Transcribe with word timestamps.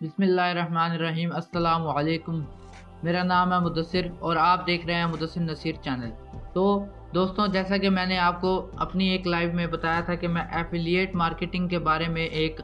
بسم 0.00 0.22
اللہ 0.22 0.40
الرحمن 0.40 0.90
الرحیم، 0.90 1.30
السلام 1.34 1.88
علیکم۔ 1.88 2.40
میرا 3.02 3.22
نام 3.22 3.52
ہے 3.52 3.58
مدثر 3.58 4.00
اور 4.18 4.36
آپ 4.36 4.66
دیکھ 4.66 4.86
رہے 4.86 4.94
ہیں 4.94 5.06
مدثر 5.06 5.40
نصیر 5.40 5.74
چینل۔ 5.82 6.10
تو 6.54 6.84
دوستوں 7.14 7.48
جیسا 7.48 7.76
کہ 7.76 7.90
میں 7.90 8.06
نے 8.06 8.18
آپ 8.18 8.40
کو 8.40 8.70
اپنی 8.76 9.08
ایک 9.08 9.26
لائیو 9.26 9.52
میں 9.54 9.66
بتایا 9.66 10.00
تھا 10.00 10.14
کہ 10.14 10.28
میں 10.28 10.42
ایفیلیٹ 10.52 11.14
مارکیٹنگ 11.14 11.68
کے 11.68 11.78
بارے 11.78 12.08
میں 12.08 12.26
ایک 12.26 12.60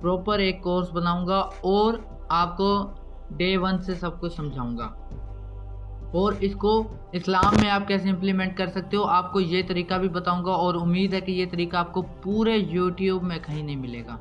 پروپر 0.00 0.38
ایک 0.38 0.62
کورس 0.62 0.92
بناؤں 0.92 1.26
گا 1.26 1.38
اور 1.40 1.94
آپ 2.28 2.56
کو 2.56 2.90
ڈے 3.30 3.56
ون 3.56 3.78
سے 3.78 3.94
سب 3.94 4.20
کچھ 4.20 4.32
سمجھاؤں 4.32 4.78
گا۔ 4.78 4.86
اور 6.12 6.32
اس 6.40 6.54
کو 6.54 6.94
اسلام 7.12 7.54
میں 7.62 7.70
آپ 7.70 7.88
کیسے 7.88 8.10
امپلیمنٹ 8.10 8.56
کر 8.56 8.66
سکتے 8.66 8.96
ہو، 8.96 9.04
آپ 9.04 9.32
کو 9.32 9.40
یہ 9.40 9.62
طریقہ 9.68 9.94
بھی 9.94 10.08
بتاؤں 10.08 10.44
گا 10.44 10.52
اور 10.52 10.74
امید 10.74 11.14
ہے 11.14 11.20
کہ 11.20 11.32
یہ 11.32 11.46
طریقہ 11.50 11.76
آپ 11.76 11.92
کو 11.92 12.02
پورے 12.22 12.56
یوٹیوب 12.56 13.22
میں 13.22 13.38
کہیں 13.46 13.62
نہیں 13.62 13.76
ملے 13.76 14.02
گا۔ 14.06 14.16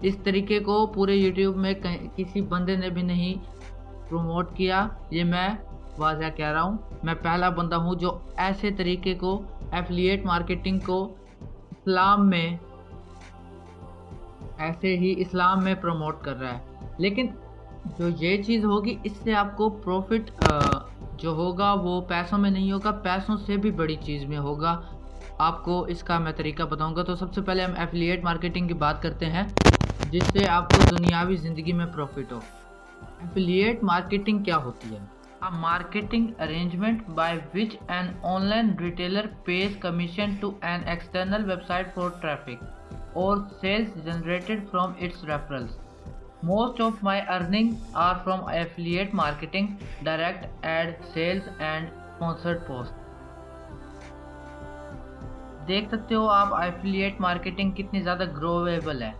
اس 0.00 0.16
طریقے 0.16 0.58
کو 0.58 0.86
پورے 0.86 1.14
یوٹیوب 1.14 1.56
میں 1.56 1.74
کسی 2.16 2.40
بندے 2.40 2.76
نے 2.76 2.88
بھی 2.88 3.02
نہیں 3.02 3.34
پروموٹ 4.08 4.56
کیا۔ 4.56 4.88
یہ 5.10 5.24
میں 5.24 5.48
واضح 5.98 6.24
کہہ 6.36 6.52
رہا 6.52 6.62
ہوں۔ 6.62 6.76
میں 7.02 7.14
پہلا 7.14 7.48
بندہ 7.48 7.74
ہوں 7.74 7.94
جو 7.94 8.18
ایسے 8.36 8.70
طریقے 8.70 9.14
کو 9.14 9.42
ایفلیٹ 9.70 10.24
مارکیٹنگ 10.24 10.78
کو 10.78 11.14
اسلام 11.70 12.28
میں 12.28 12.56
ایسے 14.58 14.96
ہی 14.98 15.14
اسلام 15.16 15.64
میں 15.64 15.74
پروموٹ 15.74 16.14
کر 16.20 16.40
رہا 16.40 16.58
ہے۔ 16.58 16.86
لیکن 16.98 17.26
جو 17.98 18.08
یہ 18.20 18.42
چیز 18.42 18.64
ہوگی، 18.64 18.96
اس 19.04 19.12
سے 19.12 19.34
آپ 19.34 19.56
کو 19.56 19.70
پروفٹ 19.70 20.44
جو 21.16 21.30
ہوگا 21.30 21.72
وہ 21.72 22.00
پیسوں 22.00 22.38
میں 22.38 22.50
نہیں 22.50 22.72
ہوگا، 22.72 22.90
پیسوں 22.90 23.36
سے 23.36 23.56
بھی 23.56 23.70
بڑی 23.70 23.96
چیز 23.96 24.24
میں 24.24 24.38
ہوگا۔ 24.38 24.80
آپ 25.38 25.64
کو 25.64 25.84
اس 25.84 26.02
کا 26.02 26.18
میں 26.18 26.32
طریقہ 26.32 26.62
بتاؤں 26.62 26.96
گا۔ 26.96 27.02
تو 27.02 27.14
سب 27.14 27.34
سے 27.34 27.42
پہلے 27.42 27.62
ہم 27.62 27.72
ایفلیٹ 27.76 28.24
مارکیٹنگ 28.24 28.68
کی 28.68 28.74
بات 28.74 29.02
کرتے 29.02 29.26
ہیں۔ 29.26 29.42
جس 30.14 30.26
سے 30.26 30.46
آپ 30.48 30.68
کو 30.70 30.96
دنیاوی 30.96 31.36
زندگی 31.36 31.72
میں 31.72 31.86
پروفٹ 31.86 32.32
ہو۔ 32.32 32.38
ایفلیٹ 33.20 33.82
مارکیٹنگ 33.82 34.42
کیا 34.42 34.56
ہوتی 34.56 34.94
ہے؟ 34.94 34.98
Marketing 35.52 36.26
arrangement 36.38 37.08
by 37.08 37.38
which 37.54 37.74
an 37.88 38.06
online 38.46 38.70
retailer 38.80 39.26
pays 39.44 39.76
commission 39.80 40.34
to 40.40 40.50
an 40.62 40.80
external 40.88 41.50
website 41.66 41.94
for 41.94 42.08
traffic 42.20 42.64
اور 43.12 43.36
sales 43.60 44.04
generated 44.04 44.60
from 44.70 44.92
its 45.00 45.24
referrals 45.24 45.76
most 46.42 46.80
of 46.80 47.02
my 47.02 47.20
earning 47.28 47.70
are 47.92 48.14
from 48.24 48.44
affiliate 48.44 49.14
marketing 49.14 49.66
direct 50.02 50.46
ad 50.62 50.94
sales 51.14 51.48
and 51.58 51.88
sponsored 51.88 52.66
post 52.66 52.92
دیکھ 55.68 55.88
سکتے 55.88 56.14
ہو 56.14 56.28
آپ 56.28 56.54
affiliate 56.54 57.20
marketing 57.20 57.70
کتنی 57.70 58.02
زیادہ 58.02 58.24
growable 58.36 59.02
ہے۔ 59.02 59.12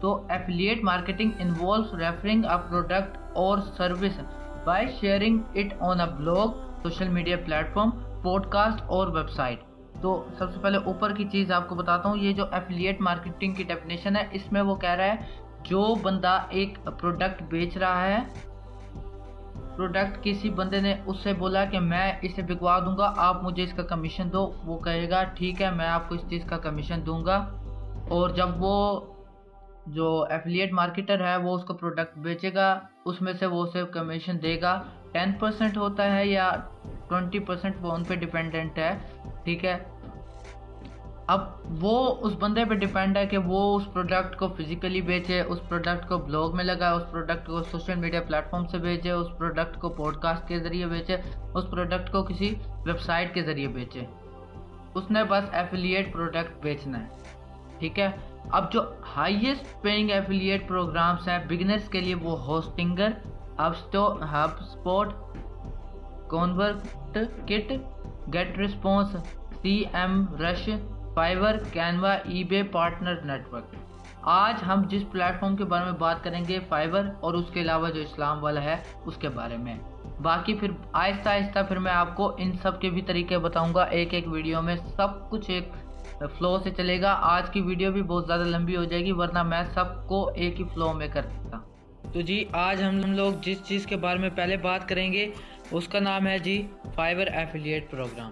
تو 0.00 0.26
affiliate 0.28 0.82
marketing 0.84 1.30
involves 1.38 1.94
referring 1.94 2.44
a 2.44 2.56
product 2.68 3.16
اور 3.34 3.58
service 3.76 4.20
by 4.64 4.86
sharing 5.00 5.38
it 5.54 5.74
on 5.80 6.00
a 6.00 6.06
blog 6.16 6.48
social 6.82 7.08
media 7.08 7.36
platform 7.74 7.90
podcast 8.48 8.82
اور 8.86 9.08
web 9.08 9.30
site 9.30 9.62
تو 10.00 10.24
سب 10.38 10.52
سے 10.54 10.60
پہلے 10.60 10.78
اوپر 10.84 11.12
کی 11.12 11.24
چیز 11.24 11.52
آپ 11.52 11.68
کو 11.68 11.74
بتاتا 11.74 12.08
ہوں، 12.08 12.16
یہ 12.16 12.32
جو 12.32 12.44
ایفلیٹ 12.52 13.00
مارکیٹنگ 13.00 13.54
کی 13.54 13.62
ڈیفینیشن 13.62 14.16
ہے، 14.16 14.26
اس 14.30 14.52
میں 14.52 14.62
وہ 14.62 14.74
کہہ 14.74 14.90
رہا 14.90 15.04
ہے، 15.04 15.16
جو 15.62 15.94
بندہ 16.02 16.38
ایک 16.48 16.78
پروڈکٹ 17.00 17.42
بیچ 17.42 17.76
رہا 17.76 18.06
ہے 18.06 18.18
پروڈکٹ 19.76 20.22
کسی 20.22 20.50
بندے 20.50 20.80
نے 20.80 20.94
اس 21.06 21.16
سے 21.22 21.32
بولا 21.32 21.64
کہ 21.64 21.80
میں 21.80 22.12
اسے 22.22 22.42
بکوا 22.42 22.78
دوں 22.78 22.96
گا، 22.96 23.12
آپ 23.16 23.42
مجھے 23.44 23.62
اس 23.62 23.72
کا 23.72 23.82
کمیشن 23.82 24.32
دو، 24.32 24.52
وہ 24.64 24.78
کہے 24.78 25.10
گا، 25.10 25.22
ٹھیک 25.22 25.62
ہے، 25.62 25.70
میں 25.70 25.88
آپ 25.88 26.08
کو 26.08 26.14
اس 26.14 26.20
چیز 26.30 26.44
کا 26.44 26.58
کمیشن 26.58 27.00
دوں 27.06 27.24
گا۔ 27.24 27.36
اور 28.08 28.30
جب 28.30 28.48
وہ 28.58 29.00
جو 29.94 30.10
ایفلیٹ 30.30 30.72
مارکیٹر 30.72 31.24
ہے 31.26 31.36
وہ 31.36 31.54
اس 31.56 31.64
کو 31.64 31.74
پروڈکٹ 31.74 32.18
بیچے 32.18 32.54
گا، 32.54 32.68
اس 33.04 33.20
میں 33.22 33.32
سے 33.32 33.46
وہ 33.46 33.62
اسے 33.62 33.82
کمیشن 33.92 34.42
دے 34.42 34.60
گا۔ 34.62 34.80
ٹین 35.12 35.32
پرسنٹ 35.32 35.76
ہوتا 35.76 36.14
ہے 36.16 36.26
یا 36.26 36.50
ٹوینٹی 37.08 37.38
پرسنٹ 37.38 37.76
وہ 37.80 37.92
ان 37.92 38.04
پہ 38.04 38.14
ڈپینڈنٹ 38.14 38.78
ہے، 38.78 38.90
ٹھیک 39.44 39.64
ہے؟ 39.64 39.78
اب 41.26 41.40
وہ 41.80 41.94
اس 42.20 42.32
بندے 42.40 42.64
پہ 42.64 42.74
ڈپینڈ 42.74 43.16
ہے 43.16 43.24
کہ 43.26 43.38
وہ 43.38 43.60
اس 43.76 43.92
پروڈکٹ 43.92 44.36
کو 44.36 44.48
فزیکلی 44.48 45.00
بیچے، 45.00 45.40
اس 45.40 45.58
پروڈکٹ 45.68 46.08
کو 46.08 46.18
بلاگ 46.18 46.56
میں 46.56 46.64
لگائے، 46.64 46.94
اس 46.94 47.10
پروڈکٹ 47.10 47.46
کو 47.46 47.62
سوشل 47.62 47.94
میڈیا 47.94 48.20
پلیٹ 48.20 48.50
فارم 48.50 48.66
سے 48.66 48.78
بیچے، 48.78 49.10
اس 49.10 49.26
پروڈکٹ 49.38 49.78
کو 49.80 49.88
پوڈ 49.88 50.16
کاسٹ 50.16 50.48
کے 50.48 50.58
ذریعے 50.58 50.86
بیچے، 50.86 51.16
اس 51.54 51.70
پروڈکٹ 51.70 52.10
کو 52.12 52.22
کسی 52.22 52.54
ویب 52.86 53.00
سائٹ 53.00 53.34
کے 53.34 53.42
ذریعے 53.42 53.68
بیچے۔ 53.68 54.04
اس 54.94 55.10
نے 55.10 55.24
بس 55.24 55.44
ایفیلیٹ 55.52 56.12
پروڈکٹ 56.12 56.62
بیچنا 56.62 57.04
ہے، 57.04 57.78
ٹھیک 57.78 57.98
ہے؟ 57.98 58.10
اب 58.52 58.72
جو 58.72 58.92
ہائیسٹ 59.16 59.82
پیئنگ 59.82 60.10
ایفیلیٹ 60.10 60.68
پروگرامس 60.68 61.28
ہیں 61.28 61.38
بگنرس 61.48 61.88
کے 61.88 62.00
لیے 62.00 62.14
وہ 62.14 62.40
Hostinger 62.44 63.08
HubSpot 64.60 65.08
ConvertKit 67.48 67.72
GetResponse 68.58 69.16
SEMrush 70.34 70.68
Fiverr 71.14 71.54
Canva 71.72 72.12
eBay 72.44 72.62
partner 72.62 73.14
network 73.24 73.74
آج 74.22 74.54
ہم 74.66 74.82
جس 74.88 75.02
پلیٹ 75.10 75.40
فارم 75.40 75.56
کے 75.56 75.64
بارے 75.64 75.84
میں 75.84 75.98
بات 75.98 76.24
کریں 76.24 76.44
گے 76.48 76.58
فائیور 76.68 77.04
اور 77.20 77.34
اس 77.34 77.44
کے 77.52 77.60
علاوہ 77.60 77.88
جو 77.88 78.00
اسلام 78.00 78.44
والا 78.44 78.62
ہے، 78.62 78.76
اس 79.04 79.16
کے 79.16 79.28
بارے 79.28 79.56
میں۔ 79.56 79.74
باقی 80.22 80.54
پھر 80.54 80.70
آہستہ 80.92 81.28
آہستہ 81.28 81.58
پھر 81.68 81.78
میں 81.78 81.92
آپ 81.92 82.16
کو 82.16 82.34
ان 82.38 82.52
سب 82.52 82.80
کے 82.80 82.90
بھی 82.90 83.02
طریقے 83.02 83.38
بتاؤں 83.38 83.74
گا 83.74 83.82
ایک 83.82 84.14
ایک 84.14 84.28
ویڈیو 84.28 84.62
میں 84.62 84.76
سب 84.76 85.30
کچھ 85.30 85.50
ایک 85.50 85.68
فلو 86.26 86.58
سے 86.58 86.70
چلے 86.76 87.00
گا۔ 87.00 87.18
آج 87.20 87.50
کی 87.50 87.60
ویڈیو 87.60 87.92
بھی 87.92 88.02
بہت 88.02 88.26
زیادہ 88.26 88.42
لمبی 88.42 88.76
ہو 88.76 88.84
جائے 88.84 89.04
گی، 89.04 89.12
ورنہ 89.12 89.42
میں 89.42 89.62
سب 89.74 90.08
کو 90.08 90.30
ایک 90.34 90.60
ہی 90.60 90.64
فلو 90.64 90.92
میں 90.92 91.08
کر 91.08 91.22
دیتا۔ 91.22 91.58
تو 92.12 92.20
جی 92.20 92.44
آج 92.52 92.82
ہم 92.82 93.12
لوگ 93.12 93.32
جس 93.42 93.58
چیز 93.64 93.86
کے 93.86 93.96
بارے 93.96 94.18
میں 94.18 94.30
پہلے 94.34 94.56
بات 94.56 94.88
کریں 94.88 95.12
گے، 95.12 95.28
اس 95.70 95.88
کا 95.88 95.98
نام 95.98 96.26
ہے 96.26 96.38
جی 96.38 96.66
فائیور 96.94 97.26
ایفیلیٹ 97.26 97.90
پروگرام 97.90 98.30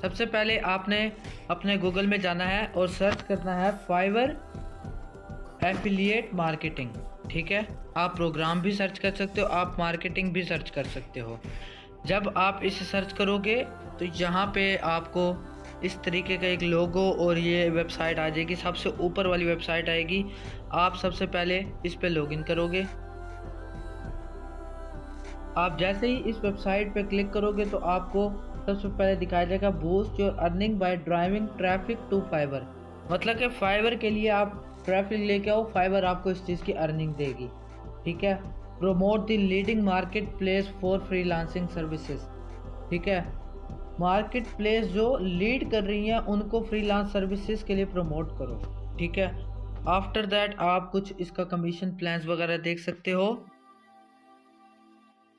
سب 0.00 0.14
سے 0.14 0.26
پہلے 0.26 0.60
آپ 0.62 0.88
نے 0.88 1.08
اپنے 1.48 1.76
گوگل 1.82 2.06
میں 2.06 2.18
جانا 2.18 2.48
ہے 2.48 2.66
اور 2.72 2.86
سرچ 2.86 3.22
کرنا 3.22 3.64
ہے 3.64 3.70
فائیور 3.86 4.28
ایفیلیٹ 5.60 6.34
مارکیٹنگ 6.34 6.88
ٹھیک 7.28 7.52
ہے؟ 7.52 7.60
آپ 7.94 8.16
پروگرام 8.16 8.60
بھی 8.60 8.72
سرچ 8.72 9.00
کر 9.00 9.10
سکتے 9.14 9.40
ہو، 9.40 9.46
آپ 9.46 9.78
مارکیٹنگ 9.78 10.30
بھی 10.30 10.42
سرچ 10.42 10.70
کر 10.70 10.84
سکتے 10.84 11.20
ہو۔ 11.20 11.36
جب 12.04 12.22
آپ 12.34 12.56
اسے 12.60 12.84
سرچ 12.84 13.14
کرو 13.14 13.38
گے، 13.38 13.64
تو 13.98 14.04
یہاں 14.14 14.46
پہ 14.46 14.76
آپ 14.82 15.12
کو 15.12 15.34
اس 15.80 15.98
طریقے 16.02 16.36
کا 16.36 16.46
ایک 16.46 16.62
لوگو 16.62 17.14
اور 17.18 17.36
یہ 17.36 17.70
ویب 17.70 17.90
سائٹ 17.90 18.18
آ 18.18 18.28
جائے 18.28 18.48
گی۔ 18.48 18.54
سب 18.54 18.76
سے 18.76 18.90
اوپر 18.98 19.26
والی 19.26 19.44
ویب 19.44 19.62
سائٹ 19.62 19.88
آئے 19.88 20.08
گی۔ 20.08 20.22
آپ 20.70 20.96
سب 20.96 21.14
سے 21.14 21.26
پہلے 21.26 21.62
اس 21.82 22.00
پہ 22.00 22.06
لاگ 22.06 22.26
ان 22.30 22.42
کرو 22.42 22.66
گے۔ 22.66 22.82
آپ 25.54 25.78
جیسے 25.78 26.06
ہی 26.06 26.22
اس 26.24 26.44
ویب 26.44 26.58
سائٹ 26.58 26.94
پہ 26.94 27.02
کلک 27.10 27.32
کرو 27.32 27.52
گے 27.52 27.64
تو 27.64 27.78
آپ 27.82 28.12
کو 28.12 28.30
سب 28.64 28.80
سے 28.80 28.88
پہلے 28.96 29.14
دکھایا 29.14 29.44
جائے 29.44 29.60
گا 29.60 29.68
boost 29.68 30.20
your 30.20 30.32
earning 30.38 30.74
by 30.74 30.96
driving 30.96 31.46
traffic 31.56 32.10
to 32.10 32.20
Fiverr 32.30 32.60
مطلب 33.10 33.38
کہ 33.38 33.48
فائبر 33.58 33.94
کے 33.94 34.10
لیے 34.10 34.30
آپ 34.30 34.48
ٹریفک 34.84 35.12
لے 35.12 35.38
کے 35.38 35.50
آؤ 35.50 35.64
فائبر 35.64 36.02
آپ 36.02 36.22
کو 36.22 36.30
اس 36.30 36.46
چیز 36.46 36.60
کی 36.60 36.78
ارننگ 36.78 37.12
دے 37.12 37.32
گی۔ 37.38 37.46
ٹھیک 38.04 38.24
ہے؟ 38.24 38.34
Promote 38.78 39.28
the 39.28 39.36
leading 39.36 39.82
marketplace 40.38 40.64
for 40.80 40.98
freelancing 41.22 41.66
services 41.74 42.28
ٹھیک 42.88 43.08
ہے؟ 43.08 43.20
مارکیٹ 43.98 44.46
پلیس 44.56 44.92
جو 44.94 45.16
لیڈ 45.18 45.70
کر 45.70 45.82
رہی 45.82 46.10
ہیں، 46.10 46.18
ان 46.26 46.40
کو 46.40 46.62
فری 46.62 46.82
لانس 46.82 47.12
سروسز 47.12 47.64
کے 47.64 47.74
لیے 47.74 47.84
پروموٹ 47.84 48.38
کرو، 48.38 48.58
ٹھیک 48.98 49.18
ہے؟ 49.18 49.30
آفٹر 49.86 50.24
دیٹ 50.24 50.54
آپ 50.58 50.90
کچھ 50.92 51.12
اس 51.18 51.30
کا 51.32 51.44
کمیشن 51.44 51.90
پلانس 51.90 52.26
وغیرہ 52.26 52.56
دیکھ 52.56 52.80
سکتے 52.80 53.12
ہو۔ 53.12 53.34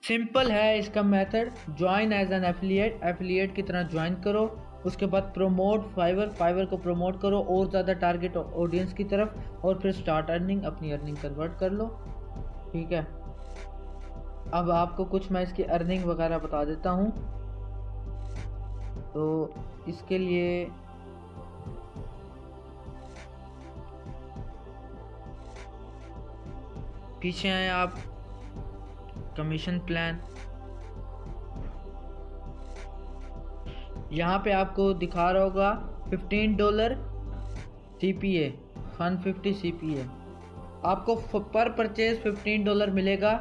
سمپل 0.04 0.52
ہے 0.52 0.78
اس 0.78 0.90
کا 0.90 1.02
method 1.02 1.50
join 1.68 2.14
as 2.14 2.32
an 2.32 2.46
affiliate 2.46 3.04
affiliate 3.04 3.56
کی 3.56 3.62
طرح 3.62 3.82
جوائن 3.82 4.14
کرو۔ 4.24 4.48
اس 4.84 4.96
کے 4.98 5.06
بعد 5.06 5.34
پروموٹ 5.34 5.86
فائیور 5.96 6.28
فائیور 6.38 6.66
کو 6.66 6.78
پروموٹ 6.78 7.22
کرو، 7.22 7.40
اور 7.40 7.66
زیادہ 7.66 7.92
ٹارگیٹ 8.00 8.38
آڈینس 8.38 8.94
کی 8.94 9.04
طرف، 9.04 9.28
اور 9.62 9.76
پھر 9.76 9.92
سٹارٹ 9.92 10.30
ارننگ 10.30 10.66
اپنی 10.66 10.94
ارننگ 10.94 11.16
کنورٹ 11.22 11.60
کر 11.60 11.70
لو۔ 11.70 11.88
ٹھیک 12.72 12.94
ہے؟ 12.94 13.02
اب 14.52 14.72
آپ 14.72 14.98
کو 14.98 15.06
کچھ 15.06 15.32
میں 15.32 15.42
اس 15.42 15.54
کی 15.54 15.64
ارننگ 15.64 16.06
وغیرہ 16.06 16.38
بتا 16.38 16.64
دیتا 16.64 16.92
ہوں۔ 16.92 17.12
تو 19.20 19.48
اس 19.86 20.02
کے 20.08 20.18
لیے 20.18 20.68
پیچھے 27.20 27.52
آئے 27.52 27.70
آپ۔ 27.70 27.90
کمیشن 29.36 29.80
پلان 29.80 30.18
یہاں 34.10 34.38
پہ 34.40 34.52
آپ 34.52 34.76
کو 34.76 34.92
دکھا 34.94 35.32
رہا 35.34 35.44
ہوگا 35.44 35.74
fifteen 36.10 36.54
dollar 36.58 36.94
C 38.00 38.12
P 38.14 38.32
A 38.32 38.50
one 39.00 39.18
fifty 39.18 39.54
C 39.54 39.72
P 39.80 39.94
A 39.94 40.04
آپ 40.82 41.06
کو 41.06 41.16
پر 41.52 41.70
پرچیز 41.70 42.22
ففٹین 42.22 42.64
ڈالر 42.64 42.92
ملے 42.92 43.20
گا، 43.22 43.38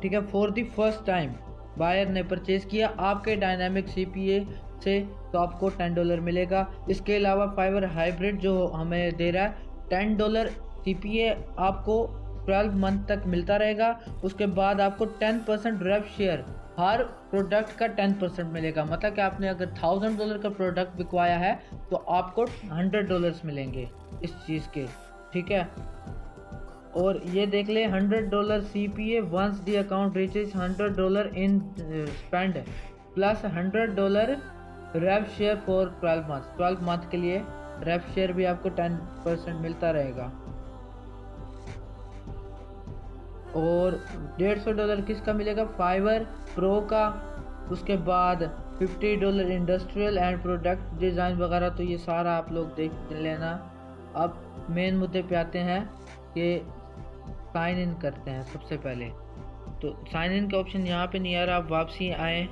ٹھیک 0.00 0.14
ہے 0.14 0.20
for 0.30 0.48
the 0.48 0.64
first 0.74 1.06
time 1.06 1.30
buyer 1.76 2.06
نے 2.06 2.22
پرچیز 2.22 2.64
کیا، 2.64 2.90
آپ 3.10 3.24
کے 3.24 3.34
ڈائنامک 3.36 3.88
سی 3.88 4.04
پی 4.04 4.28
اے 4.28 4.40
سے 4.82 5.02
تو 5.32 5.38
آپ 5.38 5.60
کو 5.60 5.68
ٹین 5.68 5.94
ڈالر 5.94 6.20
ملے 6.20 6.44
گا۔ 6.50 6.64
اس 6.86 7.00
کے 7.00 7.16
علاوہ 7.16 7.46
فائبر 7.56 7.84
ہائیبریڈ 7.84 8.40
جو 8.42 8.72
ہمیں 8.80 9.10
دے 9.10 9.32
رہا 9.32 9.42
ہے 9.42 9.50
ten 9.88 10.14
dollar 10.14 10.46
C 10.84 10.94
P 10.94 11.10
A 11.10 11.34
آپ 11.56 11.84
کو 11.84 12.06
ٹویلو 12.46 12.70
منتھ 12.72 13.06
تک 13.06 13.26
ملتا 13.26 13.58
رہے 13.58 13.78
گا۔ 13.78 13.92
اس 14.22 14.34
کے 14.34 14.46
بعد 14.46 14.80
آپ 14.80 14.98
کو 14.98 15.04
ٹین 15.04 15.38
پرسینٹ 15.46 15.82
ریپ 15.82 16.16
شیئر 16.16 16.38
ہر 16.78 17.00
پروڈکٹ 17.30 17.78
کا 17.78 17.86
ٹین 17.86 18.12
پرسینٹ 18.12 18.52
ملے 18.52 18.72
گا۔ 18.76 18.84
مطلب 18.84 19.16
کہ 19.16 19.20
آپ 19.20 19.40
نے 19.40 19.48
اگر 19.48 19.66
تھاؤزنڈ 19.66 20.18
ڈالر 20.18 20.38
کا 20.38 20.48
پروڈکٹ 20.48 20.96
بکوایا 20.96 21.40
ہے 21.40 21.54
تو 21.88 22.00
آپ 22.06 22.34
کو 22.34 22.44
ہنڈریڈ 22.70 23.08
ڈالرس 23.08 23.44
ملیں 23.44 23.74
گے 23.74 23.84
اس 24.20 24.30
چیز 24.46 24.68
کے۔ 24.68 24.84
ٹھیک 25.32 25.52
ہے؟ 25.52 25.62
اور 26.92 27.14
یہ 27.24 27.46
دیکھ 27.46 27.70
لیں 27.70 27.86
hundred 27.86 28.30
dollar 28.30 28.60
C 28.60 28.86
P 28.88 29.04
A 29.04 29.20
once 29.20 29.66
the 29.66 29.76
account 29.78 30.16
reaches 30.16 30.54
hundred 30.54 30.96
dollar 30.96 31.26
in 31.34 31.58
spend 31.78 32.58
plus 33.14 33.44
hundred 33.44 33.90
dollar 33.90 34.34
rape 34.94 35.36
share 35.36 35.54
four 35.64 35.86
twelve 36.00 36.22
month 36.28 36.58
twelve 36.58 36.76
month 36.80 37.10
کے 37.10 37.16
لیے 37.16 37.42
ریپ 37.86 38.14
شیئر 38.14 38.28
بھی 38.28 38.46
آپ 38.46 38.62
کو 38.62 38.68
ٹین 38.68 38.96
پرسینٹ 39.22 39.60
ملتا 39.60 39.92
رہے 39.92 40.12
گا۔ 40.16 40.28
اور 43.52 43.92
ڈیڑھ 44.36 44.58
سو 44.58 44.72
ڈالر 44.72 45.00
کس 45.06 45.22
کا 45.22 45.32
ملے 45.32 45.56
گا؟ 45.56 45.62
فائبر 45.76 46.22
پرو 46.54 46.80
کا۔ 46.80 47.10
اس 47.70 47.80
کے 47.80 47.96
بعد 47.96 48.36
fifty 48.78 49.16
dollar 49.16 49.44
industrial 49.44 50.18
and 50.18 50.42
product 50.42 50.98
design 50.98 51.42
وغیرہ، 51.42 51.70
تو 51.76 51.82
یہ 51.82 51.96
سارا 51.96 52.36
آپ 52.36 52.52
لوگ 52.52 52.66
دیکھ 52.76 53.12
لینا۔ 53.12 53.58
اب 54.14 54.30
مین 54.68 54.96
مدعے 54.96 55.22
پہ 55.28 55.34
آتے 55.34 55.62
ہیں 55.62 55.84
کہ 56.34 56.60
سائن 57.52 57.78
ان 57.78 57.94
کرتے 58.00 58.30
ہیں 58.30 58.42
سب 58.42 58.62
سے 58.62 58.76
پہلے۔ 58.82 59.08
تو 59.80 59.92
سائن 60.12 60.32
ان 60.32 60.48
کا 60.48 60.58
آپشن 60.58 60.86
یہاں 60.86 61.06
پہ 61.06 61.18
نہیں 61.18 61.36
آ 61.36 61.46
رہا، 61.46 61.56
آپ 61.56 61.62
واپسی 61.68 62.14
آئیں۔ 62.14 62.46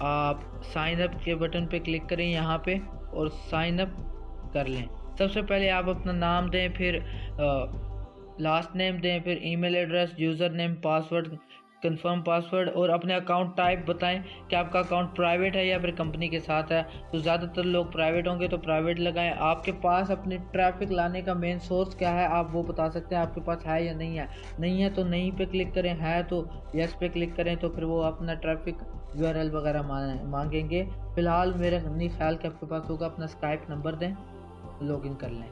آپ 0.00 0.36
سائن 0.72 1.02
اپ 1.02 1.24
کے 1.24 1.34
بٹن 1.34 1.66
پہ 1.66 1.78
کلک 1.78 2.08
کریں 2.08 2.28
یہاں 2.30 2.58
پہ 2.58 2.74
اور 3.10 3.26
سائن 3.50 3.80
اپ 3.80 4.52
کر 4.52 4.64
لیں۔ 4.64 4.86
سب 5.18 5.32
سے 5.32 5.42
پہلے 5.42 5.70
آپ 5.70 5.88
اپنا 5.88 6.12
نام 6.12 6.46
دیں، 6.46 6.68
پھر 6.74 6.98
لاسٹ 8.38 8.76
نیم 8.76 8.96
دیں، 8.96 9.18
پھر 9.18 9.36
email 9.56 9.74
address 9.74 10.10
username 10.50 10.74
password 10.74 11.28
confirm 11.88 12.22
password 12.22 12.68
اور 12.74 12.88
اپنے 12.88 13.14
اکاؤنٹ 13.14 13.56
ٹائپ 13.56 13.78
بتائیں 13.86 14.18
کہ 14.48 14.56
آپ 14.56 14.72
کا 14.72 14.78
اکاؤنٹ 14.78 15.16
پرائیویٹ 15.16 15.56
ہے 15.56 15.66
یا 15.66 15.78
پھر 15.78 15.90
کمپنی 15.90 16.28
کے 16.28 16.40
ساتھ 16.40 16.72
ہے۔ 16.72 16.82
تو 17.10 17.18
زیادہ 17.18 17.44
تر 17.54 17.62
لوگ 17.62 17.86
پرائیویٹ 17.86 18.28
ہوں 18.28 18.40
گے 18.40 18.48
تو 18.48 18.58
پرائیویٹ 18.58 19.00
لگائیں۔ 19.00 19.32
آپ 19.38 19.64
کے 19.64 19.72
پاس 19.82 20.10
اپنی 20.10 20.36
ٹریفک 20.50 20.92
لانے 20.92 21.22
کا 21.22 21.32
مین 21.32 21.58
سورس 21.58 21.94
کیا 21.94 22.12
ہے؟ 22.14 22.26
آپ 22.26 22.46
وہ 22.52 22.62
بتا 22.62 22.90
سکتے 22.90 23.14
ہیں 23.14 23.22
آپ 23.22 23.34
کے 23.34 23.40
پاس 23.40 23.66
ہے 23.66 23.82
یا 23.84 23.92
نہیں 23.92 24.18
ہے۔ 24.18 24.26
نہیں 24.58 24.82
ہے 24.82 24.90
تو 24.90 25.04
نہیں 25.04 25.30
پہ 25.38 25.44
کلک 25.44 25.74
کریں، 25.74 25.94
ہے 26.00 26.22
تو 26.28 26.44
یس 26.74 26.98
پہ 26.98 27.08
کلک 27.08 27.36
کریں 27.36 27.56
تو 27.56 27.68
پھر 27.68 27.82
وہ 27.82 28.02
اپنا 28.02 28.34
ٹریفک 28.34 28.84
یو 29.14 29.26
آر 29.26 29.34
ایل 29.34 29.54
وغیرہ 29.54 29.82
مانگیں 30.24 30.70
گے۔ 30.70 30.84
فی 31.14 31.20
الحال 31.20 31.52
میرا 31.56 31.76
نہیں 31.96 32.08
خیال 32.18 32.36
کہ 32.36 32.46
آپ 32.46 32.60
کے 32.60 32.66
پاس 32.66 32.90
ہوگا، 32.90 33.06
اپنا 33.06 33.24
اسکائپ 33.24 33.70
نمبر 33.70 33.94
دیں 33.94 34.14
لاگ 34.80 35.06
ان 35.06 35.14
کر 35.14 35.28
لیں۔ 35.28 35.48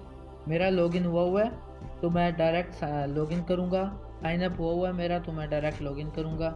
میرا 0.46 0.70
لاگ 0.70 0.88
ان 0.94 1.04
ہوا 1.04 1.22
ہوا 1.22 1.44
ہے 1.44 1.50
تو 2.00 2.10
میں 2.10 2.30
ڈائریکٹ 2.30 2.84
لاگ 3.06 3.26
ان 3.30 3.42
کروں 3.42 3.70
گا۔ 3.70 3.90
سائن 4.24 4.42
اپ 4.42 4.50
ہوا 4.58 4.72
ہوا 4.72 4.88
ہے 4.88 4.92
میرا 4.92 5.18
تو 5.18 5.32
میں 5.32 5.46
ڈائریکٹ 5.46 5.82
لاگ 5.82 5.92
ان 5.96 6.10
کروں 6.14 6.38
گا 6.38 6.52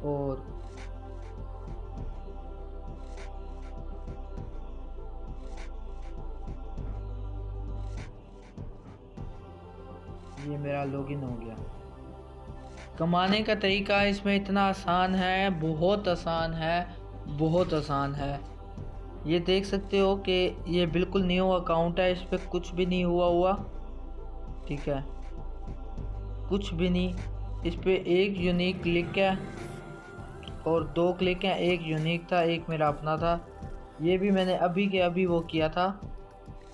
اور 0.00 0.36
یہ 10.46 10.58
میرا 10.58 10.84
لاگ 10.84 11.02
ان 11.08 11.22
ہو 11.22 11.36
گیا۔ 11.40 11.54
کمانے 12.96 13.42
کا 13.42 13.52
طریقہ 13.60 13.92
اس 13.92 14.24
میں 14.24 14.36
اتنا 14.36 14.68
آسان 14.68 15.14
ہے، 15.14 15.48
بہت 15.60 16.08
آسان 16.08 16.54
ہے، 16.54 16.84
بہت 17.38 17.74
آسان 17.74 18.14
ہے۔ 18.14 18.36
یہ 19.24 19.38
دیکھ 19.38 19.66
سکتے 19.66 20.00
ہو 20.00 20.16
کہ 20.16 20.50
یہ 20.66 20.86
بالکل 20.86 21.26
نیو 21.26 21.52
اکاؤنٹ 21.52 22.00
ہے، 22.00 22.12
اس 22.12 22.30
پہ 22.30 22.36
کچھ 22.48 22.74
بھی 22.74 22.84
نہیں 22.84 23.04
ہوا 23.04 23.26
ہوا۔ 23.26 23.52
ٹھیک 24.66 24.88
ہے۔ 24.88 25.19
کچھ 26.50 26.74
بھی 26.74 26.88
نہیں۔ 26.88 27.12
اس 27.62 27.76
پہ 27.82 27.94
ایک 27.94 28.40
یونیک 28.40 28.84
کلک 28.84 29.18
ہے 29.18 29.30
اور 30.62 30.82
دو 30.82 31.12
کلک 31.12 31.44
ہیں، 31.44 31.54
ایک 31.54 31.86
یونیک 31.86 32.22
تھا، 32.28 32.38
ایک 32.38 32.60
میرا 32.68 32.88
اپنا 32.88 33.16
تھا۔ 33.16 33.38
یہ 34.00 34.16
بھی 34.16 34.30
میں 34.30 34.44
نے 34.44 34.56
ابھی 34.56 34.86
کے 34.86 35.02
ابھی 35.02 35.26
وہ 35.26 35.40
کیا 35.40 35.68
تھا۔ 35.68 35.92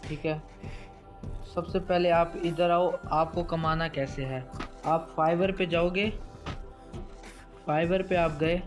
ٹھیک 0.01 0.27
ہے۔ 0.27 0.39
سب 1.55 1.67
سے 1.67 1.79
پہلے 1.79 2.11
آپ 2.11 2.29
ادھر 2.35 2.71
آؤ، 2.71 2.91
آپ 3.05 3.33
کو 3.33 3.43
کمانا 3.43 3.89
کیسے 3.89 4.25
ہے؟ 4.25 4.41
آپ 4.85 5.15
فائبر 5.15 5.53
پہ 5.53 5.65
جاؤ 5.65 5.89
گے۔ 5.89 6.11
فائبر 7.65 8.03
پہ 8.03 8.15
آپ 8.15 8.33
گئے۔ 8.41 8.59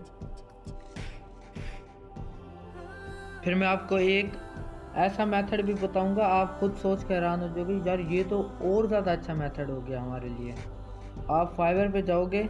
پھر 3.44 3.54
میں 3.54 3.68
آپ 3.68 3.90
کو 3.90 3.96
ایک 3.96 4.26
ایسا 4.94 5.26
میتھڈ 5.26 5.62
بھی 5.62 5.74
بتاؤں 5.82 6.16
گا، 6.16 6.42
آپ 6.42 6.60
خود 6.60 6.76
سوچ 6.82 7.06
کے 7.06 7.16
حیران 7.16 7.42
ہو 7.42 7.48
جو 7.48 7.66
گے، 7.66 7.80
یار 7.86 8.00
یہ 8.00 8.24
تو 8.30 8.48
اور 8.60 8.84
زیادہ 8.84 9.10
اچھا 9.10 9.34
میتھڈ 9.34 9.70
ہو 9.70 9.88
گیا 9.88 10.02
ہمارے 10.02 10.28
لیے۔ 10.30 10.52
آپ 11.28 11.56
فائبر 11.56 11.88
پہ 11.94 12.02
جاؤ 12.02 12.26
گے۔ 12.26 12.44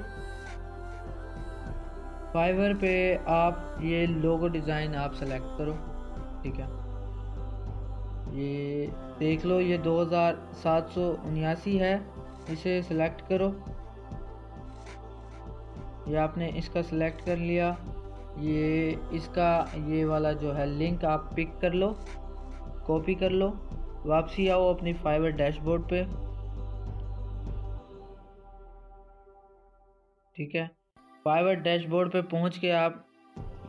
فائبر 2.31 2.71
پہ 2.79 3.17
آپ 3.25 3.53
یہ 3.79 4.07
لوگو 4.07 4.47
ڈیزائن 4.47 4.95
آپ 4.95 5.15
سلیکٹ 5.15 5.57
کرو، 5.57 5.73
ٹھیک 6.41 6.59
ہے۔ 6.59 6.65
یہ 8.31 8.85
دیکھ 9.19 9.45
لو، 9.45 9.61
یہ 9.61 9.77
دو 9.77 10.01
ہزار 10.01 10.33
سات 10.61 10.83
سو 10.93 11.15
انیاسی 11.23 11.79
ہے، 11.79 11.97
اسے 12.47 12.81
سلیکٹ 12.87 13.29
کرو۔ 13.29 13.51
یہ 16.07 16.17
آپ 16.17 16.37
نے 16.37 16.51
اس 16.55 16.69
کا 16.69 16.83
سلیکٹ 16.83 17.25
کر 17.25 17.35
لیا۔ 17.35 17.73
یہ 18.37 18.91
اس 19.09 19.27
کا 19.27 19.65
یہ 19.73 20.05
والا 20.05 20.31
جو 20.31 20.57
ہے 20.57 20.65
لنک 20.65 21.05
آپ 21.05 21.35
پک 21.35 21.61
کر 21.61 21.71
لو 21.71 21.93
کاپی 22.85 23.13
کر 23.13 23.29
لو۔ 23.29 23.51
واپسی 24.05 24.51
آؤ 24.51 24.69
اپنی 24.69 24.93
فائبر 24.93 25.29
ڈیش 25.29 25.59
بورڈ 25.59 25.81
پہ۔ 25.89 26.03
ٹھیک 30.39 30.55
ہے؟ 30.55 30.67
فائبر 31.23 31.53
ڈیش 31.53 31.85
بورڈ 31.87 32.11
پہ 32.11 32.21
پہنچ 32.21 32.59
کے 32.59 32.73
آپ 32.73 32.93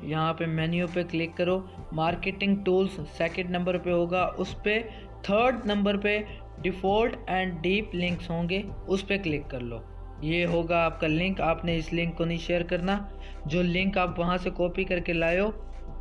یہاں 0.03 0.35
پہ 0.35 0.47
مینیو 0.47 0.87
پہ 0.93 1.03
کلک 1.11 1.37
کرو۔ 1.37 1.61
مارکیٹنگ 1.93 2.57
ٹولز 2.65 3.01
سیکنڈ 3.17 3.51
نمبر 3.51 3.79
پہ 3.79 3.91
ہوگا۔ 3.93 4.31
اس 4.37 4.63
پہ 4.63 4.83
تھرڈ 5.23 5.67
نمبر 5.67 5.97
پہ 5.97 6.19
ڈیفالٹ 6.63 7.17
اینڈ 7.27 7.61
ڈیپ 7.61 7.95
لنکس 7.95 8.31
ہوں 8.31 8.49
گے۔ 8.49 8.63
اس 8.87 9.07
پہ 9.09 9.19
کلک 9.25 9.51
کر 9.51 9.61
لو۔ 9.61 9.79
یہ 10.21 10.47
ہوگا 10.47 10.85
آپ 10.85 11.01
کا 11.01 11.07
لنک 11.07 11.41
آپ 11.41 11.65
نے 11.65 11.77
اس 11.77 11.93
لنک 11.93 12.17
کو 12.17 12.25
نہیں 12.25 12.39
شیئر 12.39 12.63
کرنا۔ 12.63 12.99
جو 13.45 13.63
لنک 13.63 13.99
آپ 13.99 14.19
وہاں 14.21 14.37
سے 14.37 14.51
کاپی 14.57 14.85
کر 14.85 14.99
کے 14.99 15.13
لائے 15.13 15.41
ہو، 15.41 15.51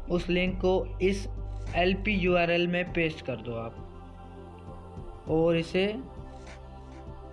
اس 0.07 0.29
لنک 0.29 0.61
کو 0.61 0.85
اس 0.99 1.27
L 1.73 1.93
P 2.03 2.11
U 2.11 2.37
R 2.37 2.47
L 2.47 2.67
میں 2.67 2.83
پیسٹ 2.93 3.25
کر 3.25 3.35
دو 3.35 3.57
آپ۔ 3.57 3.71
اور 5.25 5.55
اسے 5.55 5.91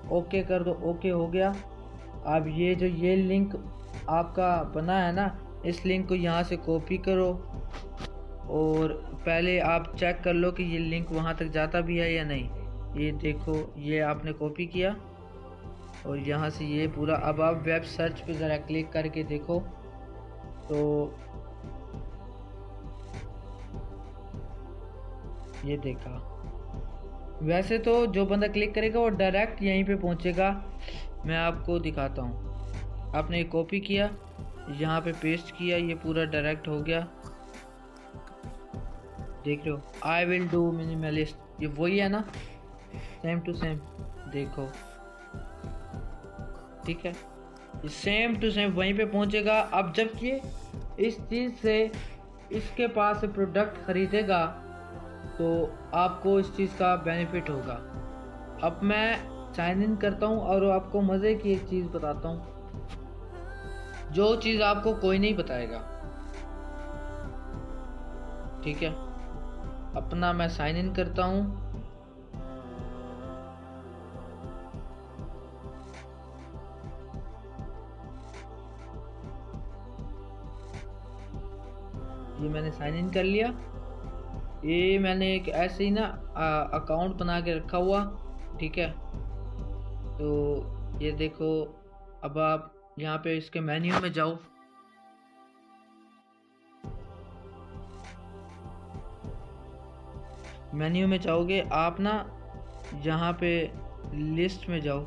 اوکے 0.08 0.42
کر 0.42 0.62
دو۔ 0.62 0.72
اوکے 0.72 1.10
ہو 1.10 1.32
گیا۔ 1.32 1.52
اب 2.24 2.48
یہ 2.48 2.74
جو 2.74 2.86
یہ 2.86 3.16
لنک 3.16 3.56
آپ 4.06 4.34
کا 4.34 4.62
بنا 4.72 5.06
ہے 5.06 5.12
نا، 5.12 5.28
اس 5.62 5.86
لنک 5.86 6.08
کو 6.08 6.14
یہاں 6.14 6.42
سے 6.42 6.56
کاپی 6.64 6.96
کرو 6.96 7.38
اور 8.46 9.02
پہلے 9.24 9.60
آپ 9.60 9.98
چیک 9.98 10.24
کر 10.24 10.34
لو 10.34 10.50
کہ 10.50 10.62
یہ 10.62 10.78
لنک 10.78 11.12
وہاں 11.12 11.34
تک 11.34 11.52
جاتا 11.52 11.80
بھی 11.80 12.00
ہے 12.00 12.12
یا 12.12 12.24
نہیں۔ 12.24 12.48
یہ 12.94 13.12
دیکھو، 13.12 13.66
یہ 13.76 14.02
آپ 14.02 14.24
نے 14.24 14.32
کاپی 14.38 14.66
کیا 14.66 14.92
اور 16.02 16.16
یہاں 16.16 16.50
سے 16.50 16.64
یہ 16.64 16.86
پورا۔ 16.94 17.14
اب 17.14 17.42
آپ 17.42 17.54
ویب 17.64 17.86
سرچ 17.86 18.24
پہ 18.24 18.32
ذرا 18.32 18.56
کلک 18.66 18.92
کر 18.92 19.06
کے 19.06 19.22
دیکھو۔ 19.22 19.60
تو 20.68 21.10
یہ 25.64 25.76
دیکھا۔ 25.76 26.18
ویسے 27.40 27.78
تو 27.78 28.04
جو 28.04 28.24
بندہ 28.24 28.46
کلک 28.54 28.74
کرے 28.74 28.92
گا 28.92 29.00
وہ 29.00 29.08
ڈائریکٹ 29.08 29.62
یہیں 29.62 29.82
پہ 29.82 29.96
پہنچے 29.96 30.32
گا۔ 30.36 30.60
میں 31.26 31.36
آپ 31.36 31.54
کو 31.66 31.78
دکھاتا 31.78 32.22
ہوں۔ 32.22 32.56
آپ 33.16 33.30
نے 33.30 33.38
یہ 33.38 33.44
کاپی 33.50 33.80
کیا، 33.80 34.06
یہاں 34.68 35.00
پہ 35.00 35.12
پیسٹ 35.20 35.52
کیا، 35.52 35.76
یہ 35.76 35.94
پورا 36.02 36.24
ڈائریکٹ 36.24 36.68
ہو 36.68 36.86
گیا۔ 36.86 37.00
دیکھ 39.44 39.68
لو 39.68 39.76
آئی 40.00 40.26
ول 40.26 40.46
ڈو 40.50 40.72
منیملسٹ 40.72 41.36
یہ 41.58 41.68
وہی 41.76 42.02
ہے 42.02 42.08
نا؟ 42.08 42.18
سیم 43.22 43.40
ٹو 43.40 43.52
سیم 43.52 43.78
دیکھو۔ 44.32 44.66
ٹھیک 46.84 47.06
ہے؟ 47.06 47.12
یہ 47.82 47.88
سیم 47.88 48.34
ٹو 48.40 48.50
سیم 48.50 48.78
وہیں 48.78 48.92
پہ 48.92 49.04
پہنچے 49.04 49.44
گا۔ 49.44 49.66
اب 49.70 49.94
جب 49.94 50.06
یہ 50.20 50.38
اس 50.96 51.16
چیز 51.28 51.50
سے 51.62 51.86
اس 52.48 52.62
کے 52.74 52.88
پاس 52.88 53.24
پروڈکٹ 53.34 53.86
خریدے 53.86 54.28
گا، 54.28 54.60
تو 55.38 55.66
آپ 55.92 56.22
کو 56.22 56.36
اس 56.36 56.50
چیز 56.56 56.68
کا 56.78 56.94
بینیفٹ 56.94 57.50
ہوگا۔ 57.50 57.78
اب 58.62 58.72
میں 58.82 59.14
سائن 59.56 59.82
ان 59.82 59.96
کرتا 59.96 60.26
ہوں 60.26 60.40
اور 60.40 60.62
آپ 60.62 60.92
کو 60.92 61.00
مزے 61.00 61.34
کی 61.34 61.48
ایک 61.48 61.58
چیز 61.68 61.86
بتاتا 61.92 62.28
ہوں۔ 62.28 62.38
جو 64.10 64.34
چیز 64.34 64.62
آپ 64.62 64.84
کو 64.84 64.94
کوئی 65.00 65.18
نہیں 65.18 65.32
بتائے 65.32 65.70
گا۔ 65.70 65.80
ٹھیک 68.62 68.84
ہے؟ 68.84 68.88
اپنا 69.94 70.32
میں 70.32 70.48
سائن 70.48 70.76
ان 70.76 70.94
کرتا 70.94 71.24
ہوں۔ 71.24 71.42
یہ 82.38 82.48
میں 82.48 82.60
نے 82.60 82.70
سائن 82.70 82.94
ان 82.98 83.08
کر 83.08 83.24
لیا۔ 83.24 83.46
یہ 84.62 84.98
میں 84.98 85.14
نے 85.14 85.26
ایک 85.26 85.48
ایسے 85.48 85.84
ہی 85.84 85.90
نا 85.90 86.12
اکاؤنٹ 86.72 87.14
بنا 87.14 87.40
کے 87.40 87.54
رکھا 87.54 87.78
ہوا۔ 87.78 88.04
ٹھیک 88.58 88.78
ہے؟ 88.78 88.92
تو 90.18 90.62
یہ 91.00 91.10
دیکھو، 91.10 91.64
اب 92.22 92.38
آپ 92.38 92.60
یہاں 92.96 93.18
پہ 93.18 93.38
اس 93.38 93.50
کے 93.50 93.60
مینیو 93.60 93.94
میں 94.00 94.08
جاؤ۔ 94.08 94.32
مینیو 100.72 101.08
میں 101.08 101.18
جاؤ 101.18 101.44
گے، 101.44 101.62
آپ 101.70 102.00
نا 102.00 102.24
یہاں 103.04 103.32
پہ 103.32 103.66
لسٹ 104.12 104.68
میں 104.68 104.80
جاؤ۔ 104.80 105.04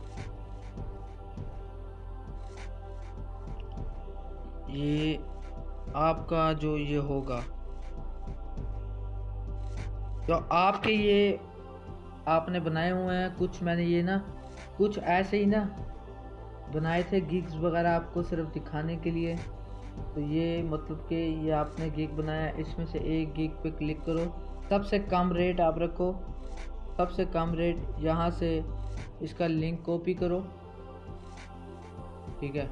یہ 4.67 5.17
آپ 5.93 6.29
کا 6.29 6.53
جو 6.53 6.77
یہ 6.77 6.97
ہوگا۔ 6.97 7.39
تو 10.27 10.33
آپ 10.49 10.83
کے 10.83 10.91
یہ 10.91 11.37
آپ 12.25 12.49
نے 12.49 12.59
بنائے 12.59 12.91
ہوئے 12.91 13.17
ہیں، 13.17 13.29
کچھ 13.37 13.63
میں 13.63 13.75
نے 13.75 13.83
یہ 13.83 14.01
نا 14.01 14.19
کچھ 14.79 14.99
ایسے 15.03 15.37
ہی 15.37 15.45
نا، 15.45 15.67
بنائے 16.73 17.03
تھے 17.09 17.19
گیگز 17.31 17.55
وغیرہ 17.55 17.87
آپ 17.87 18.13
کو 18.13 18.23
صرف 18.23 18.55
دکھانے 18.55 18.95
کے 18.95 19.09
لیے۔ 19.09 19.35
تو 20.13 20.19
یہ 20.19 20.63
مطلب 20.63 21.09
کہ 21.09 21.15
یہ 21.15 21.53
آپ 21.53 21.79
نے 21.79 21.87
گیگ 21.95 22.15
بنایا، 22.15 22.51
اس 22.57 22.77
میں 22.77 22.85
سے 22.85 22.97
ایک 22.97 23.37
گیگ 23.37 23.49
پہ 23.61 23.69
کلک 23.77 24.05
کرو۔ 24.05 24.23
سب 24.69 24.85
سے 24.85 24.99
کم 24.99 25.31
ریٹ 25.31 25.59
آپ 25.59 25.77
رکھو۔ 25.77 26.13
سب 26.95 27.11
سے 27.11 27.23
کم 27.31 27.53
ریٹ 27.53 27.75
یہاں 27.97 28.29
سے 28.29 28.59
اس 29.19 29.33
کا 29.33 29.47
لنک 29.47 29.85
کاپی 29.85 30.13
کرو۔ 30.13 30.39
ٹھیک 32.39 32.57
ہے۔ 32.57 32.65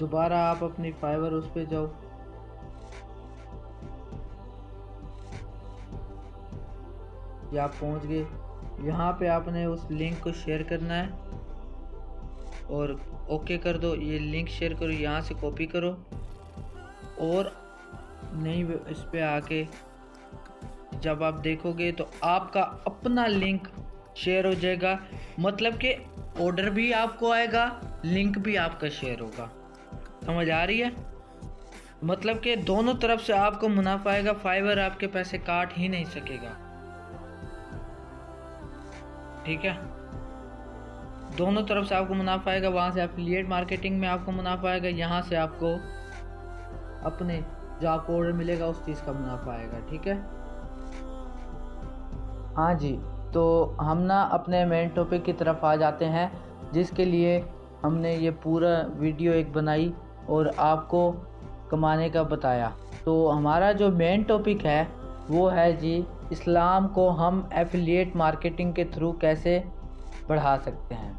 دوبارہ 0.00 0.32
آپ 0.32 0.64
اپنی 0.64 0.90
فائبر 1.00 1.32
اس 1.32 1.44
پہ 1.52 1.64
جاؤ۔ 1.64 1.86
یہ 7.52 7.60
آپ 7.60 7.70
پہنچ 7.78 8.08
گئے۔ 8.08 8.22
یہاں 8.82 9.12
پہ 9.12 9.28
آپ 9.28 9.48
نے 9.48 9.64
اس 9.64 9.90
لنک 9.90 10.24
کو 10.24 10.32
شیئر 10.32 10.62
کرنا 10.62 11.06
ہے۔ 11.06 11.23
اور 12.74 12.88
اوکے 13.28 13.58
کر 13.58 13.76
دو، 13.76 13.96
یہ 13.96 14.18
لنک 14.18 14.48
شیئر 14.48 14.74
کرو، 14.74 14.90
یہاں 14.90 15.20
سے 15.20 15.34
کاپی 15.40 15.66
کرو 15.66 15.92
اور 17.18 17.44
نہیں 18.32 18.64
اس 18.88 19.10
پہ 19.10 19.22
آ 19.22 19.40
کے 19.40 19.64
جب 21.00 21.24
آپ 21.24 21.44
دیکھو 21.44 21.72
گے 21.72 21.92
تو 21.92 22.04
آپ 22.20 22.52
کا 22.52 22.60
اپنا 22.84 23.26
لنک 23.26 23.68
شیئر 24.16 24.44
ہو 24.44 24.52
جائے 24.52 24.76
گا۔ 24.82 24.96
مطلب 25.38 25.80
کہ 25.80 25.94
آرڈر 26.40 26.70
بھی 26.70 26.94
آپ 26.94 27.18
کو 27.18 27.32
آئے 27.32 27.46
گا 27.52 27.68
لنک 28.04 28.38
بھی 28.38 28.58
آپ 28.58 28.80
کا 28.80 28.88
شیئر 28.88 29.20
ہوگا۔ 29.20 29.46
سمجھ 30.24 30.50
آ 30.50 30.66
رہی 30.66 30.82
ہے؟ 30.82 30.88
مطلب 32.02 32.42
کہ 32.42 32.56
دونوں 32.56 32.94
طرف 32.94 33.24
سے 33.24 33.32
آپ 33.32 33.60
کو 33.60 33.68
منافع 33.68 34.10
آئے 34.10 34.24
گا 34.24 34.32
فائبر 34.32 34.78
آپ 34.78 35.00
کے 35.00 35.06
پیسے 35.06 35.38
کاٹ 35.38 35.78
ہی 35.78 35.88
نہیں 35.88 36.04
سکے 36.04 36.36
گا۔ 36.42 36.52
ٹھیک 39.44 39.66
ہے؟ 39.66 39.74
دونوں 41.38 41.62
طرف 41.62 41.88
سے 41.88 41.94
آپ 41.94 42.04
کو 42.08 42.14
منافع 42.14 42.50
آئے 42.50 42.62
گا، 42.62 42.68
وہاں 42.68 42.90
سے 42.90 43.02
افیلیٹ 43.02 43.48
مارکیٹنگ 43.48 43.98
میں 44.00 44.08
آپ 44.08 44.18
کو 44.24 44.32
منافع 44.32 44.68
آئے 44.68 44.82
گا، 44.82 44.88
یہاں 44.88 45.22
سے 45.28 45.36
آپ 45.36 45.58
کو 45.58 45.74
اپنے 47.02 47.40
جو 47.80 47.88
آپ 47.88 48.06
کو 48.06 48.16
آرڈر 48.16 48.32
ملے 48.32 48.58
گا، 48.58 48.64
اس 48.64 48.80
چیز 48.84 49.00
کا 49.00 49.12
منافع 49.12 49.50
آئے 49.50 49.66
گا، 49.72 49.78
ٹھیک 49.88 50.08
ہے؟ 50.08 50.14
ہاں 52.56 52.74
جی 52.74 52.96
تو 53.32 53.72
ہم 53.80 54.00
نا 54.00 54.22
اپنے 54.30 54.64
مین 54.64 54.88
ٹاپک 54.88 55.24
کی 55.24 55.32
طرف 55.32 55.64
آ 55.64 55.74
جاتے 55.76 56.08
ہیں، 56.08 56.26
جس 56.72 56.90
کے 56.90 57.04
لیے 57.04 57.40
ہم 57.84 57.96
نے 57.96 58.14
یہ 58.14 58.30
پورا 58.42 58.82
ویڈیو 58.98 59.32
ایک 59.32 59.46
بنائی 59.52 59.92
اور 60.26 60.46
آپ 60.56 60.88
کو 60.88 61.12
کمانے 61.68 62.08
کا 62.08 62.22
بتایا۔ 62.22 62.68
تو 63.04 63.32
ہمارا 63.36 63.72
جو 63.72 63.90
مین 63.90 64.22
ٹاپک 64.22 64.66
ہے، 64.66 64.84
وہ 65.28 65.54
ہے 65.54 65.72
جی 65.72 66.02
اسلام 66.30 66.88
کو 66.88 67.10
ہم 67.10 67.40
ایفیلیٹ 67.50 68.16
مارکیٹنگ 68.16 68.72
کے 68.72 68.84
تھرو 68.84 69.12
کیسے 69.12 69.60
بڑھا 70.26 70.56
سکتے 70.62 70.94
ہیں؟ 70.94 71.12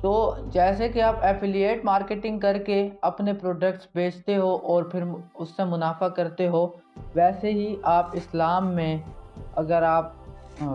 تو 0.00 0.34
جیسے 0.46 0.88
کہ 0.88 1.02
آپ 1.02 1.16
ایفیلیٹ 1.20 1.84
مارکیٹنگ 1.84 2.38
کر 2.38 2.58
کے 2.58 2.88
اپنے 3.02 3.32
پروڈکٹس 3.32 3.86
بیچتے 3.94 4.36
ہو 4.36 4.56
اور 4.62 4.82
پھر 4.82 5.02
اس 5.34 5.48
سے 5.56 5.64
منافع 5.64 6.08
کرتے 6.08 6.48
ہو، 6.48 6.66
ویسے 7.14 7.52
ہی 7.52 7.76
آپ 7.82 8.10
اسلام 8.12 8.68
میں 8.68 8.96
اگر 9.54 9.82
آپ 9.82 10.12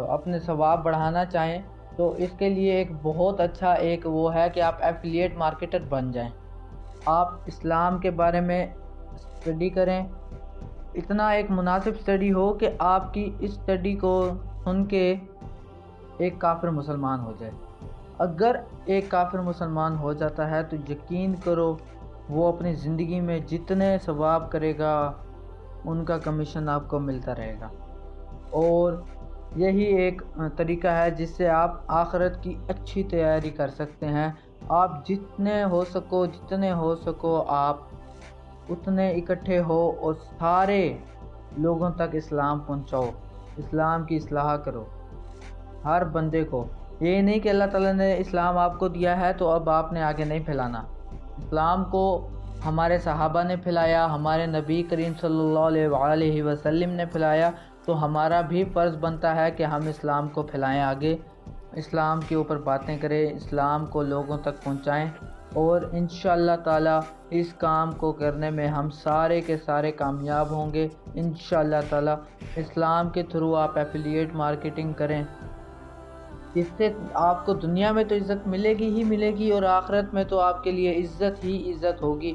اپنے 0.10 0.40
ثواب 0.40 0.84
بڑھانا 0.84 1.26
چاہیں 1.26 1.62
تو 1.96 2.14
اس 2.18 2.30
کے 2.38 2.50
لیے 2.50 2.72
ایک 2.72 2.92
بہت 3.02 3.40
اچھا 3.40 3.74
ایک 3.74 4.06
وہ 4.06 4.34
ہے 4.36 4.50
کہ 4.54 4.62
آپ 4.62 4.76
ایفیلیٹ 4.80 5.38
مارکیٹر 5.38 5.80
بن 5.90 6.12
جائیں۔ 6.12 6.30
آپ 7.06 7.30
اسلام 7.46 8.00
کے 8.00 8.12
بارے 8.12 8.42
میں 8.42 8.68
اسٹڈی 9.14 9.70
کریں۔ 9.70 10.08
اتنا 10.94 11.30
ایک 11.30 11.46
مناسب 11.50 11.92
اسٹڈی 12.00 12.34
ہو 12.34 12.54
کہ 12.54 12.70
آپ 12.80 13.14
کی 13.14 13.32
اس 13.40 13.52
اسٹڈی 13.52 13.96
کو 13.96 14.30
سن 14.64 14.86
کے 14.86 15.16
ایک 16.18 16.34
کافر 16.40 16.68
مسلمان 16.68 17.20
ہو 17.20 17.34
جائے۔ 17.40 17.52
اگر 18.18 18.56
ایک 18.86 19.10
کافر 19.10 19.40
مسلمان 19.40 19.98
ہو 19.98 20.14
جاتا 20.14 20.50
ہے 20.50 20.64
تو 20.64 20.76
یقین 20.92 21.36
کرو 21.44 21.78
وہ 22.30 22.54
اپنی 22.54 22.74
زندگی 22.74 23.20
میں 23.20 23.40
جتنے 23.40 23.98
ثواب 24.06 24.52
کرے 24.52 24.78
گا، 24.78 25.12
ان 25.86 26.06
کا 26.06 26.18
کمیشن 26.18 26.70
آپ 26.70 26.90
کو 26.90 27.00
ملتا 27.00 27.36
رہے 27.36 27.56
گا۔ 27.62 27.70
اور 28.52 28.94
یہی 29.56 29.84
ایک 29.84 30.22
طریقہ 30.56 30.88
ہے 30.88 31.12
جس 31.12 31.30
سے 31.30 31.50
آپ 31.50 31.82
آخرت 31.88 32.44
کی 32.44 32.56
اچھی 32.68 33.04
تیاری 33.04 33.50
کر 33.50 33.68
سکتے 33.68 34.06
ہیں۔ 34.06 34.32
آپ 34.70 35.06
جتنے 35.06 35.64
ہو 35.64 35.84
سکو، 35.84 36.26
جتنے 36.26 36.72
ہو 36.72 36.96
سکو، 36.96 37.44
آپ 37.48 37.78
اتنے 38.70 39.12
اکٹھے 39.12 39.60
ہو 39.60 39.92
اور 40.02 40.14
سارے 40.40 40.98
لوگوں 41.58 41.90
تک 41.90 42.14
اسلام 42.14 42.60
پہنچاؤ۔ 42.60 43.10
اسلام 43.58 44.04
کی 44.04 44.16
اصلاح 44.16 44.56
کرو۔ 44.56 44.86
ہر 45.86 46.04
بندے 46.04 46.44
کو 46.44 46.66
یہ 47.00 47.22
نہیں 47.22 47.40
کہ 47.40 47.50
اللہ 47.50 47.64
تعالیٰ 47.72 47.94
نے 47.94 48.18
اسلام 48.18 48.58
آپ 48.58 48.80
کو 48.80 48.88
دیا 48.88 49.20
ہے 49.20 49.34
تو 49.34 49.50
اب 49.50 49.70
آپ 49.70 49.94
نے 49.94 50.04
آگے 50.04 50.26
نہیں 50.26 50.40
پھیلانا۔ 50.40 50.84
اسلام 51.38 51.84
کو 51.86 52.28
ہمارے 52.66 52.98
صحابہ 52.98 53.44
نے 53.44 53.56
پھیلایا، 53.56 54.06
ہمارے 54.06 54.46
نبی 54.46 54.84
کریم 54.84 55.14
صلی 55.22 55.40
اللہ 55.40 55.96
علیہ 55.96 56.44
وسلم 56.44 56.90
نے 56.90 57.06
پھیلایا۔ 57.06 57.50
تو 57.86 58.06
ہمارا 58.06 58.42
بھی 58.42 58.64
فرض 58.64 58.96
بنتا 58.98 59.36
ہے 59.36 59.52
کہ 59.52 59.64
ہم 59.64 59.88
اسلام 59.88 60.28
کو 60.28 60.42
پھیلائیں 60.42 60.82
آگے۔ 60.82 61.18
اسلام 61.72 62.20
کے 62.28 62.36
اوپر 62.36 62.58
باتیں 62.58 62.98
کریں، 62.98 63.34
اسلام 63.34 63.86
کو 63.86 64.02
لوگوں 64.02 64.38
تک 64.38 64.64
پہنچائیں۔ 64.64 65.10
اور 65.54 65.82
انشاءاللہ 65.92 66.56
تعالی 66.64 67.00
اس 67.30 67.54
کام 67.54 67.92
کو 67.92 68.12
کرنے 68.12 68.50
میں 68.50 68.68
ہم 68.68 68.90
سارے 68.90 69.42
کے 69.42 69.58
سارے 69.58 69.92
کامیاب 69.92 70.52
ہوں 70.52 70.74
گے۔ 70.74 70.88
انشاءاللہ 71.14 71.76
تعالی 71.90 72.12
اسلام 72.56 73.10
کے 73.10 73.24
تھرو 73.24 73.56
آپ 73.56 73.78
ایفیلیٹ 73.78 74.34
مارکیٹنگ 74.34 74.94
کریں۔ 74.94 75.24
اس 76.54 76.66
سے 76.78 76.90
آپ 77.14 77.46
کو 77.46 77.54
دنیا 77.54 77.92
میں 77.92 78.04
تو 78.04 78.16
عزت 78.16 78.48
ملے 78.48 78.74
گی 78.74 78.88
ہی 78.88 79.04
ملے 79.04 79.32
گی 79.32 79.52
اور 79.52 79.64
آخرت 79.64 80.14
میں 80.14 80.24
تو 80.24 80.40
آپ 80.40 80.64
کے 80.64 80.72
لیے 80.72 80.92
عزت 80.96 81.44
ہی 81.44 81.72
عزت 81.72 82.02
ہوگی۔ 82.02 82.34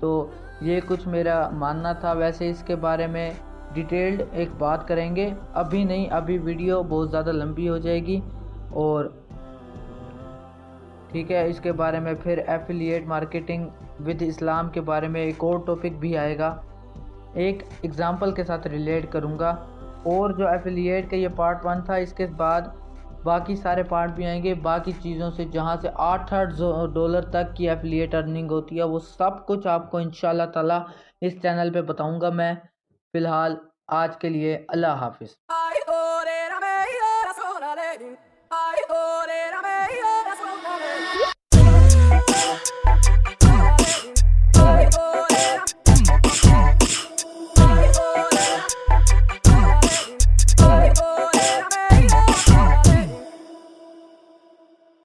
تو 0.00 0.30
یہ 0.60 0.80
کچھ 0.86 1.08
میرا 1.08 1.48
ماننا 1.48 1.92
تھا۔ 1.92 2.12
ویسے 2.12 2.50
اس 2.50 2.62
کے 2.62 2.76
بارے 2.76 3.06
میں 3.06 3.30
ڈیٹیلڈ 3.72 4.22
ایک 4.32 4.48
بات 4.58 4.88
کریں 4.88 5.16
گے۔ 5.16 5.30
ابھی 5.54 5.84
نہیں، 5.84 6.06
ابھی 6.10 6.38
ویڈیو 6.38 6.82
بہت 6.82 7.10
زیادہ 7.10 7.32
لمبی 7.32 7.68
ہو 7.68 7.78
جائے 7.78 8.06
گی 8.06 8.20
اور 8.70 9.04
ٹھیک 11.08 11.32
ہے، 11.32 11.46
اس 11.48 11.60
کے 11.60 11.72
بارے 11.72 12.00
میں 12.00 12.14
پھر 12.22 12.40
ایفیلیٹ 12.46 13.06
مارکیٹنگ 13.06 13.64
ود 14.06 14.22
اسلام 14.22 14.68
کے 14.68 14.80
بارے 14.80 15.08
میں 15.08 15.20
ایک 15.20 15.44
اور 15.44 15.58
ٹاپک 15.66 15.98
بھی 15.98 16.16
آئے 16.16 16.38
گا۔ 16.38 16.56
ایک 17.32 17.62
ایگزامپل 17.82 18.32
کے 18.32 18.44
ساتھ 18.44 18.66
ریلیٹ 18.66 19.12
کروں 19.12 19.38
گا۔ 19.38 19.50
اور 20.02 20.30
جو 20.30 20.48
ایفیلیٹ 20.48 21.10
کا 21.10 21.16
یہ 21.16 21.28
پارٹ 21.36 21.66
ون 21.66 21.82
تھا، 21.82 21.94
اس 21.94 22.12
کے 22.12 22.26
بعد 22.26 22.60
باقی 23.24 23.56
سارے 23.56 23.82
پارٹ 23.82 24.10
بھی 24.10 24.26
آئیں 24.26 24.42
گے۔ 24.42 24.54
باقی 24.54 24.92
چیزوں 24.92 25.30
سے 25.30 25.44
جہاں 25.44 25.76
سے 25.82 25.88
آٹھ 25.94 26.34
آٹھ 26.34 26.54
ڈالر 26.94 27.22
تک 27.30 27.56
کی 27.56 27.68
ایفلیٹ 27.70 28.14
ارننگ 28.14 28.50
ہوتی 28.50 28.78
ہے، 28.78 28.82
وہ 28.82 28.98
سب 28.98 29.46
کچھ 29.46 29.66
آپ 29.66 29.90
کو 29.90 29.98
انشاءاللہ 29.98 30.46
تعالی 30.54 30.78
اس 31.20 31.42
چینل 31.42 31.72
پہ 31.72 31.82
بتاؤں 31.82 32.20
گا 32.20 32.30
میں۔ 32.30 32.54
فی 33.12 33.18
الحال 33.18 33.56
آج 33.88 34.16
کے 34.16 34.28
لیے 34.28 34.58
اللہ 34.68 34.86
حافظ۔ 34.86 35.28